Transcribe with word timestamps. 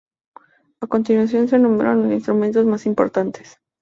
A 0.81 0.87
continuación 0.87 1.47
se 1.47 1.57
enumeran 1.57 2.01
los 2.01 2.11
instrumentos 2.11 2.65
más 2.65 2.87
importantes. 2.87 3.59